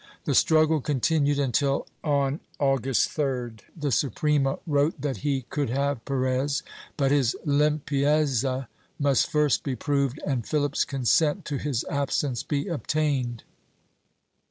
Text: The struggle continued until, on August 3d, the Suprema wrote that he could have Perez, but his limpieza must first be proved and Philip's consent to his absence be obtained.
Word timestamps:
The 0.25 0.33
struggle 0.33 0.81
continued 0.81 1.37
until, 1.37 1.85
on 2.03 2.39
August 2.59 3.09
3d, 3.15 3.59
the 3.77 3.91
Suprema 3.91 4.57
wrote 4.65 4.99
that 4.99 5.17
he 5.17 5.43
could 5.51 5.69
have 5.69 6.03
Perez, 6.05 6.63
but 6.97 7.11
his 7.11 7.35
limpieza 7.45 8.67
must 8.97 9.29
first 9.29 9.61
be 9.63 9.75
proved 9.75 10.19
and 10.25 10.43
Philip's 10.43 10.85
consent 10.85 11.45
to 11.45 11.57
his 11.57 11.85
absence 11.87 12.41
be 12.41 12.67
obtained. 12.67 13.43